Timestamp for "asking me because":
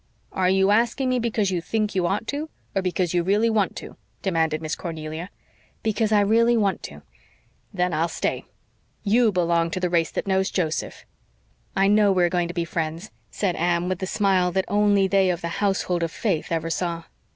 0.71-1.51